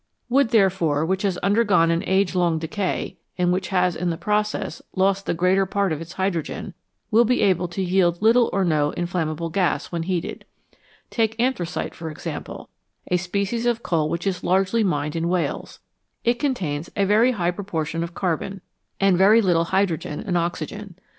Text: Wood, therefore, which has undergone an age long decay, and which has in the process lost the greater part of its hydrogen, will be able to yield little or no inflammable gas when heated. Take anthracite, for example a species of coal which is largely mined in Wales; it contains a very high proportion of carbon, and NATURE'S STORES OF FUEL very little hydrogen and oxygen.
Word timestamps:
Wood, 0.29 0.49
therefore, 0.49 1.05
which 1.05 1.21
has 1.21 1.37
undergone 1.43 1.91
an 1.91 2.03
age 2.07 2.33
long 2.33 2.57
decay, 2.57 3.17
and 3.37 3.53
which 3.53 3.67
has 3.67 3.95
in 3.95 4.09
the 4.09 4.17
process 4.17 4.81
lost 4.95 5.27
the 5.27 5.35
greater 5.35 5.67
part 5.67 5.91
of 5.93 6.01
its 6.01 6.13
hydrogen, 6.13 6.73
will 7.11 7.23
be 7.23 7.41
able 7.41 7.67
to 7.67 7.83
yield 7.83 8.19
little 8.19 8.49
or 8.51 8.65
no 8.65 8.89
inflammable 8.93 9.51
gas 9.51 9.91
when 9.91 10.01
heated. 10.01 10.43
Take 11.11 11.39
anthracite, 11.39 11.93
for 11.93 12.09
example 12.09 12.67
a 13.11 13.17
species 13.17 13.67
of 13.67 13.83
coal 13.83 14.09
which 14.09 14.25
is 14.25 14.43
largely 14.43 14.83
mined 14.83 15.15
in 15.15 15.29
Wales; 15.29 15.79
it 16.23 16.39
contains 16.39 16.89
a 16.97 17.05
very 17.05 17.33
high 17.33 17.51
proportion 17.51 18.03
of 18.03 18.15
carbon, 18.15 18.53
and 18.53 18.59
NATURE'S 18.59 18.63
STORES 18.63 19.01
OF 19.01 19.17
FUEL 19.17 19.17
very 19.19 19.41
little 19.43 19.65
hydrogen 19.65 20.19
and 20.25 20.35
oxygen. 20.35 20.95